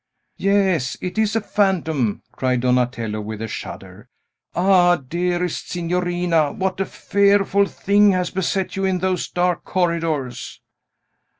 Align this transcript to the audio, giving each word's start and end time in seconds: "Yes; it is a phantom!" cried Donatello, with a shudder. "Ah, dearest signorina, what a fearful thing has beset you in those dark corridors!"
"Yes; 0.39 0.97
it 0.99 1.19
is 1.19 1.35
a 1.35 1.41
phantom!" 1.41 2.23
cried 2.31 2.61
Donatello, 2.61 3.21
with 3.21 3.39
a 3.39 3.47
shudder. 3.47 4.09
"Ah, 4.55 4.95
dearest 4.95 5.69
signorina, 5.69 6.53
what 6.53 6.79
a 6.79 6.87
fearful 6.87 7.67
thing 7.67 8.09
has 8.13 8.31
beset 8.31 8.75
you 8.75 8.83
in 8.83 8.97
those 8.97 9.29
dark 9.29 9.63
corridors!" 9.63 10.59